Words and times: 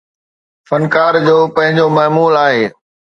فنڪار 0.69 1.13
جو 1.27 1.37
پنهنجو 1.57 1.85
معمول 1.99 2.33
آهي 2.45 2.65